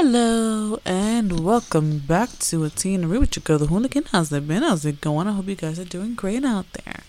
[0.00, 4.04] Hello and welcome back to a tea and read with your girl the hooligan.
[4.12, 4.62] How's it been?
[4.62, 5.26] How's it going?
[5.26, 7.00] I hope you guys are doing great out there.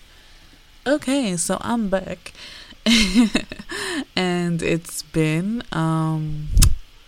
[0.84, 2.32] Okay, so I'm back.
[4.16, 6.48] and it's been um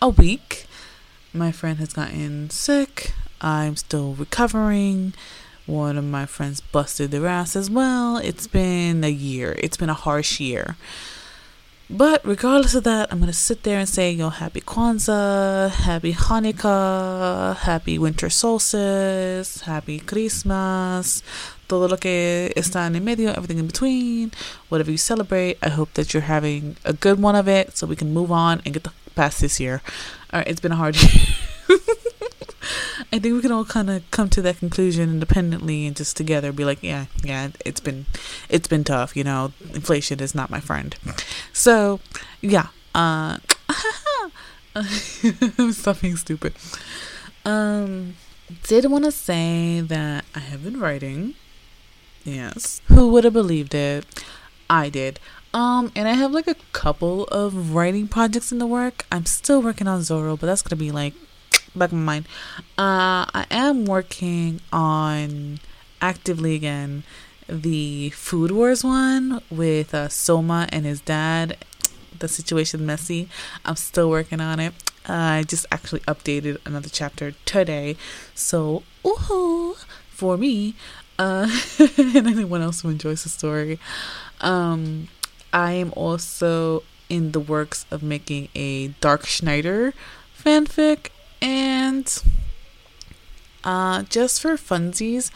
[0.01, 0.67] a week.
[1.33, 3.13] My friend has gotten sick.
[3.41, 5.13] I'm still recovering.
[5.65, 8.15] One of my friends busted their ass as well.
[8.15, 9.57] It's been a year.
[9.59, 10.77] It's been a harsh year.
[11.89, 17.57] But regardless of that, I'm gonna sit there and say, yo, happy Kwanzaa, happy Hanukkah,
[17.57, 21.21] happy winter solstice, happy Christmas,
[21.67, 24.31] todo lo que está en medio, everything in between,
[24.69, 25.57] whatever you celebrate.
[25.61, 28.61] I hope that you're having a good one of it so we can move on
[28.65, 29.81] and get the past this year.
[30.31, 31.79] All right, it's been a hard year.
[33.11, 36.51] I think we can all kind of come to that conclusion independently and just together
[36.51, 38.05] be like, yeah, yeah, it's been,
[38.49, 39.15] it's been tough.
[39.15, 40.95] You know, inflation is not my friend.
[41.51, 41.99] So,
[42.41, 42.67] yeah.
[42.95, 43.37] Uh,
[45.71, 46.53] stop being stupid.
[47.45, 48.15] Um,
[48.63, 51.35] did want to say that I have been writing.
[52.23, 52.81] Yes.
[52.87, 54.05] Who would have believed it?
[54.69, 55.19] I did.
[55.53, 59.05] Um, and I have like a couple of writing projects in the work.
[59.11, 61.13] I'm still working on Zoro, but that's gonna be like
[61.79, 62.25] back of my mind.
[62.77, 65.59] Uh, I am working on
[66.01, 67.03] actively again
[67.47, 71.57] the Food Wars one with uh, Soma and his dad.
[72.17, 73.27] The situation messy.
[73.65, 74.73] I'm still working on it.
[75.09, 77.97] Uh, I just actually updated another chapter today,
[78.33, 79.75] so ooh
[80.09, 80.75] for me,
[81.19, 81.49] uh,
[81.97, 83.79] and anyone else who enjoys the story.
[84.39, 85.09] Um,
[85.51, 89.93] I am also in the works of making a Dark Schneider
[90.41, 91.09] fanfic
[91.43, 92.23] and
[93.65, 95.29] uh, just for funsies,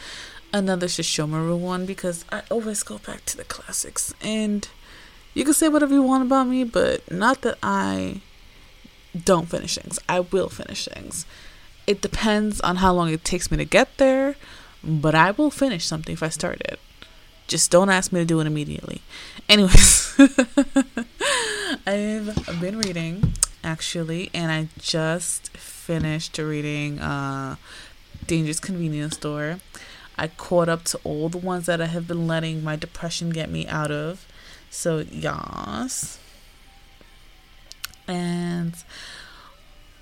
[0.52, 4.14] another Sesshomaru one because I always go back to the classics.
[4.22, 4.66] And
[5.34, 8.22] you can say whatever you want about me, but not that I
[9.24, 9.98] don't finish things.
[10.08, 11.26] I will finish things.
[11.86, 14.36] It depends on how long it takes me to get there,
[14.82, 16.80] but I will finish something if I start it.
[17.46, 19.02] Just don't ask me to do it immediately.
[19.48, 20.14] Anyways,
[21.86, 25.50] I've been reading actually, and I just
[25.88, 27.56] finished reading uh,
[28.26, 29.58] Dangerous Convenience Store.
[30.18, 33.48] I caught up to all the ones that I have been letting my depression get
[33.48, 34.26] me out of.
[34.68, 36.18] So, yes.
[38.06, 38.74] And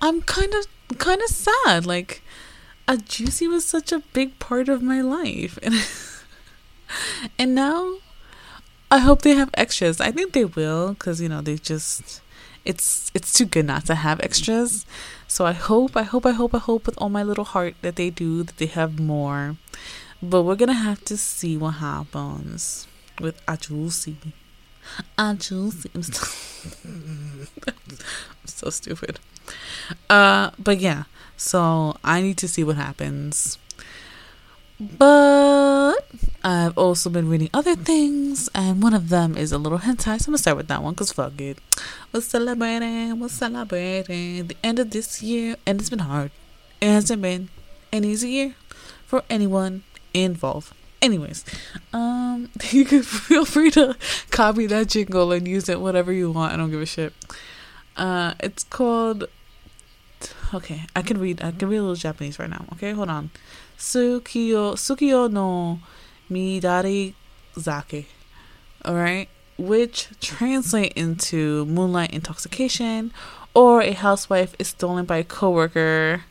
[0.01, 0.67] I'm kind of
[0.97, 1.85] kind of sad.
[1.85, 2.21] Like
[2.85, 5.57] a juicy was such a big part of my life.
[5.63, 5.75] And
[7.39, 7.99] and now
[8.91, 10.01] I hope they have extras.
[10.01, 12.19] I think they will cuz you know, they just
[12.67, 14.85] it's it's too good not to have extras.
[15.27, 17.95] So I hope, I hope, I hope, I hope with all my little heart that
[17.95, 19.55] they do, that they have more.
[20.21, 22.87] But we're gonna have to see what happens
[23.19, 24.15] with Ajusi.
[25.17, 25.89] Ajusi.
[25.95, 26.27] I'm, so,
[26.87, 29.19] I'm so stupid.
[30.09, 31.03] Uh, but yeah.
[31.37, 33.57] So I need to see what happens.
[34.79, 36.05] But
[36.43, 40.19] I've also been reading other things, and one of them is a little hentai.
[40.19, 41.57] So I'm gonna start with that one because fuck it.
[42.13, 46.31] We're celebrating, we're celebrating the end of this year, and it's been hard.
[46.79, 47.49] It hasn't been
[47.91, 48.55] an easy year
[49.05, 49.83] for anyone
[50.13, 50.73] involved.
[51.01, 51.43] Anyways,
[51.91, 53.95] um, you can feel free to
[54.29, 56.53] copy that jingle and use it whatever you want.
[56.53, 57.13] I don't give a shit.
[57.95, 59.25] Uh, it's called.
[60.53, 61.43] Okay, I can read.
[61.43, 62.65] I can read a little Japanese right now.
[62.73, 63.31] Okay, hold on.
[63.77, 65.79] Sukiyo Sukiyo no
[66.31, 67.13] Midari
[67.55, 68.05] Zake.
[68.85, 69.29] Alright?
[69.57, 73.11] Which translate into moonlight intoxication
[73.53, 76.23] or a housewife is stolen by a coworker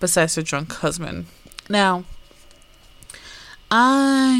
[0.00, 1.26] besides her drunk husband.
[1.68, 2.04] Now
[3.70, 4.36] I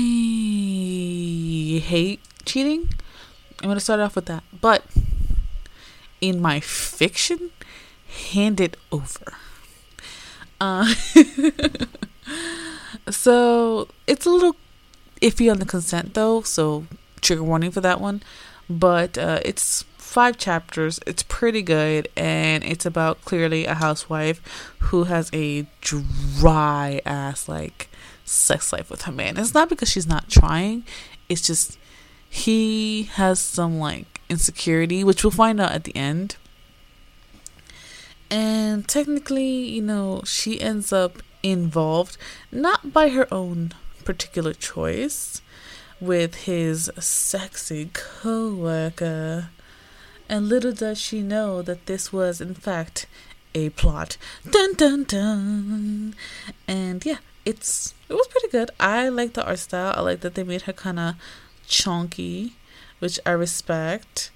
[1.83, 2.91] hate cheating.
[3.63, 4.45] I'm gonna start off with that.
[4.61, 4.85] But
[6.21, 7.51] in my fiction,
[8.17, 9.35] hand it over.
[10.61, 10.95] Uh
[13.09, 14.57] So it's a little
[15.21, 16.87] iffy on the consent though, so
[17.21, 18.23] trigger warning for that one.
[18.69, 20.99] But uh, it's five chapters.
[21.07, 24.41] It's pretty good, and it's about clearly a housewife
[24.79, 27.89] who has a dry ass like
[28.25, 29.37] sex life with her man.
[29.37, 30.85] It's not because she's not trying.
[31.29, 31.79] It's just
[32.29, 36.37] he has some like insecurity, which we'll find out at the end.
[38.31, 42.17] And technically, you know, she ends up involved,
[42.51, 43.73] not by her own
[44.05, 45.41] particular choice,
[46.01, 49.51] with his sexy co worker.
[50.29, 53.07] And little does she know that this was, in fact,
[53.55, 54.17] a plot.
[54.49, 56.15] Dun dun dun.
[56.67, 58.71] And yeah, it's it was pretty good.
[58.79, 59.95] I like the art style.
[59.97, 61.15] I like that they made her kind of
[61.67, 62.55] chunky,
[62.99, 64.31] which I respect.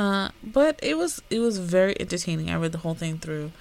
[0.00, 2.48] Uh, but it was it was very entertaining.
[2.48, 3.52] I read the whole thing through.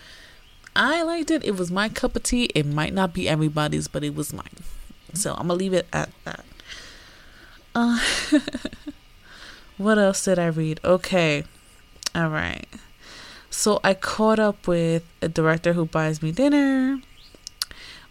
[0.73, 1.43] I liked it.
[1.43, 2.45] It was my cup of tea.
[2.55, 4.63] It might not be everybody's, but it was mine.
[5.13, 6.45] So I'm gonna leave it at that.
[7.75, 7.99] Uh,
[9.77, 10.79] what else did I read?
[10.85, 11.43] Okay,
[12.15, 12.67] all right.
[13.49, 17.01] So I caught up with a director who buys me dinner.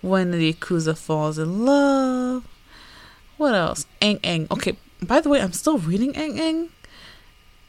[0.02, 2.46] When the Yakuza falls in love.
[3.38, 3.86] What else?
[4.02, 4.48] Eng Eng.
[4.50, 6.68] Okay, by the way, I'm still reading Eng Eng,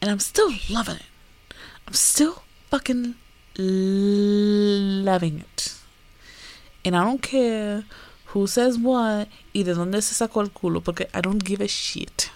[0.02, 1.54] and I'm still loving it.
[1.88, 3.16] I'm still fucking
[3.58, 5.76] loving it.
[6.86, 7.84] And I don't care
[8.28, 11.68] who says what, y de donde se sacó el culo, porque I don't give a
[11.68, 12.30] shit.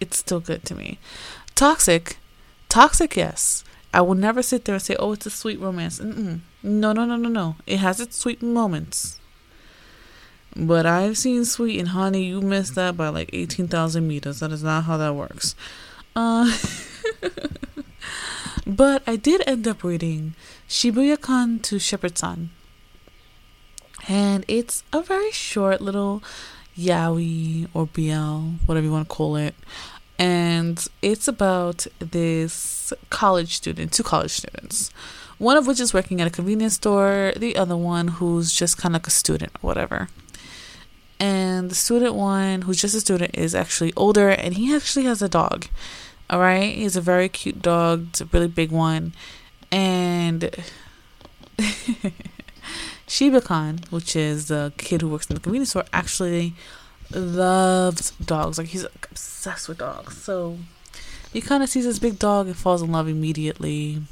[0.00, 0.98] It's still good to me.
[1.54, 2.16] Toxic,
[2.68, 3.64] toxic, yes.
[3.92, 6.00] I will never sit there and say, oh, it's a sweet romance.
[6.00, 6.40] Mm-mm.
[6.64, 7.56] No, no, no, no, no.
[7.66, 9.20] It has its sweet moments.
[10.56, 14.40] But I've seen Sweet and Honey, you missed that by like 18,000 meters.
[14.40, 15.56] That is not how that works.
[16.16, 16.56] Uh,
[18.66, 20.34] but I did end up reading
[20.68, 22.50] Shibuya-kan to Shepherd-san.
[24.06, 26.22] And it's a very short little
[26.76, 29.54] yaoi or BL, whatever you want to call it.
[30.18, 34.90] And it's about this college student, two college students.
[35.38, 38.94] One of which is working at a convenience store, the other one who's just kind
[38.94, 40.08] of like a student or whatever.
[41.18, 45.22] And the student one, who's just a student, is actually older and he actually has
[45.22, 45.66] a dog.
[46.30, 48.06] All right, he's a very cute dog.
[48.10, 49.12] It's a really big one,
[49.70, 50.50] and
[53.06, 56.54] Shiba-kan, which is the kid who works in the convenience store, actually
[57.10, 58.58] loves dogs.
[58.58, 60.16] Like he's obsessed with dogs.
[60.16, 60.58] So
[61.32, 64.02] he kind of sees this big dog and falls in love immediately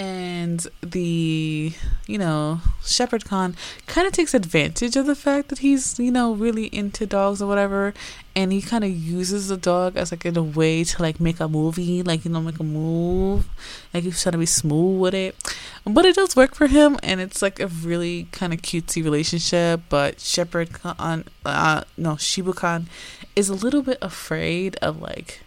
[0.00, 1.74] and the
[2.06, 3.54] you know Shepherd-kan
[3.86, 7.46] kind of takes advantage of the fact that he's you know really into dogs or
[7.46, 7.92] whatever
[8.34, 11.38] and he kind of uses the dog as like in a way to like make
[11.38, 13.46] a movie like you know make a move
[13.92, 15.36] like he's trying to be smooth with it.
[15.84, 19.82] But it does work for him and it's like a really kind of cutesy relationship
[19.90, 22.88] but Shepherd-kan uh no Shiba-kan
[23.36, 25.42] is a little bit afraid of like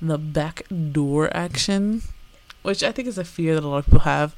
[0.00, 0.62] the back
[0.92, 2.02] door action
[2.66, 4.34] which I think is a fear that a lot of people have.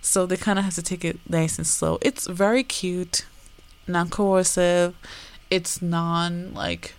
[0.00, 1.98] So they kind of have to take it nice and slow.
[2.00, 3.26] It's very cute,
[3.88, 4.94] non coercive.
[5.50, 6.94] It's non like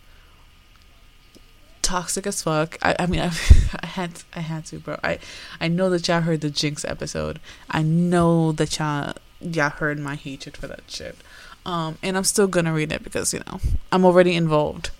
[1.81, 2.77] toxic as fuck.
[2.81, 3.27] I, I mean, I,
[3.81, 5.00] I had to, I had to, bro.
[5.03, 5.19] I
[5.62, 7.39] I know that y'all heard the Jinx episode.
[7.71, 11.15] I know that y'all y'all heard my hatred for that shit.
[11.65, 14.91] Um, and I'm still gonna read it because you know I'm already involved.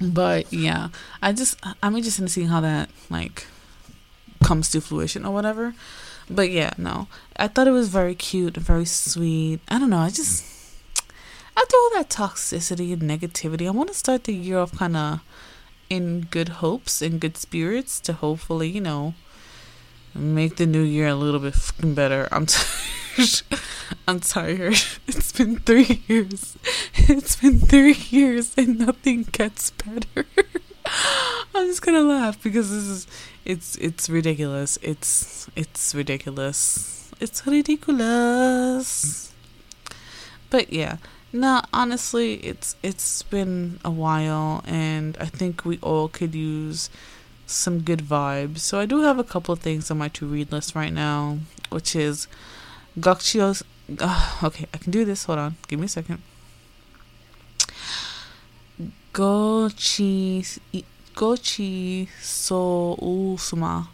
[0.00, 0.88] But yeah,
[1.20, 3.46] I just I'm interested in seeing how that like
[4.42, 5.74] comes to fruition or whatever.
[6.28, 7.08] But yeah, no.
[7.36, 9.60] I thought it was very cute, very sweet.
[9.68, 9.98] I don't know.
[9.98, 10.44] I just
[11.56, 15.20] after all that toxicity and negativity, I want to start the year off kind of
[15.88, 19.14] in good hopes and good spirits to hopefully, you know,
[20.14, 22.28] make the new year a little bit fucking better.
[22.30, 23.42] I'm tired.
[24.06, 24.80] I'm tired.
[25.08, 26.56] It's been three years.
[26.94, 30.26] It's been three years and nothing gets better.
[31.54, 33.06] I'm just gonna laugh because this is
[33.44, 34.78] it's it's ridiculous.
[34.82, 37.10] It's it's ridiculous.
[37.20, 39.32] It's ridiculous.
[40.48, 40.96] But yeah.
[41.32, 46.90] No, honestly, it's it's been a while and I think we all could use
[47.46, 48.58] some good vibes.
[48.58, 51.38] So I do have a couple of things on my to read list right now,
[51.70, 52.26] which is
[52.98, 53.62] Gokchio's
[53.98, 55.24] uh, okay, I can do this.
[55.24, 55.56] Hold on.
[55.68, 56.22] Give me a second.
[59.12, 60.60] Gochi
[61.14, 63.88] Gochi so usuma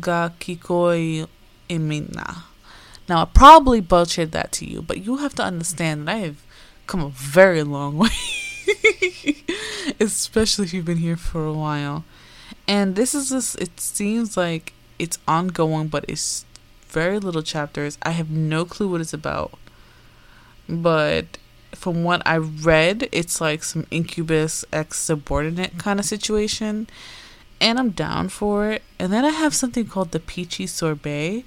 [0.00, 1.26] ga kikoi
[1.68, 2.42] imina.
[3.08, 6.42] Now, I probably butchered that to you, but you have to understand that I have
[6.86, 8.08] come a very long way.
[10.00, 12.04] Especially if you've been here for a while.
[12.66, 16.46] And this is just, it seems like it's ongoing, but it's
[16.88, 17.98] very little chapters.
[18.02, 19.58] I have no clue what it's about.
[20.66, 21.36] But
[21.84, 26.86] from what I read, it's like some incubus ex subordinate kind of situation.
[27.60, 28.82] And I'm down for it.
[28.98, 31.44] And then I have something called the Peachy Sorbet.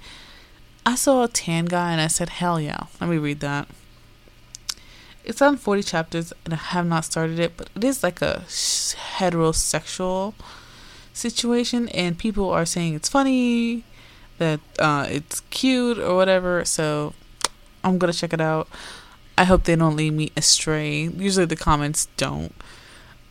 [0.86, 2.84] I saw a tan guy and I said, hell yeah.
[3.00, 3.66] Let me read that.
[5.24, 8.44] It's on 40 chapters and I have not started it, but it is like a
[8.46, 10.34] heterosexual
[11.12, 11.88] situation.
[11.88, 13.82] And people are saying it's funny,
[14.38, 16.64] that uh, it's cute or whatever.
[16.64, 17.12] So
[17.82, 18.68] I'm to check it out.
[19.38, 21.04] I hope they don't lead me astray.
[21.04, 22.54] Usually the comments don't.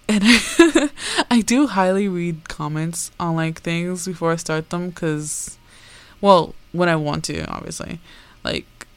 [0.09, 0.89] And I,
[1.29, 5.57] I do highly read comments on like things before I start them cuz
[6.21, 7.99] well, when I want to, obviously.
[8.41, 8.87] Like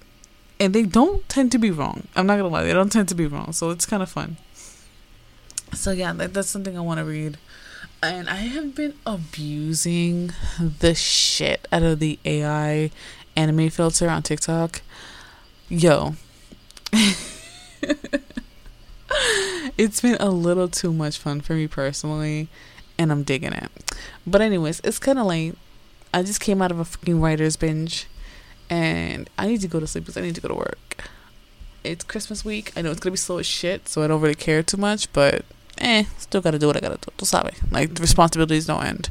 [0.61, 2.07] and they don't tend to be wrong.
[2.15, 2.63] I'm not going to lie.
[2.63, 3.53] They don't tend to be wrong.
[3.53, 4.37] So it's kind of fun.
[5.73, 7.39] So yeah, that, that's something I want to read.
[8.03, 12.91] And I have been abusing the shit out of the AI
[13.35, 14.83] anime filter on TikTok.
[15.69, 16.15] Yo.
[19.79, 22.49] It's been a little too much fun for me personally,
[22.99, 23.71] and I'm digging it.
[24.27, 25.57] But anyways, it's kind of late.
[26.13, 28.07] I just came out of a fucking writer's binge,
[28.69, 31.05] and I need to go to sleep because I need to go to work.
[31.83, 32.73] It's Christmas week.
[32.77, 35.11] I know it's gonna be slow as shit, so I don't really care too much.
[35.13, 35.45] But
[35.79, 37.25] eh, still gotta do what I gotta do.
[37.25, 39.09] Sabes, like the responsibilities don't end.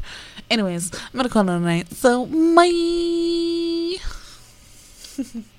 [0.50, 1.92] Anyways, I'm gonna call it a night.
[1.94, 3.96] So bye.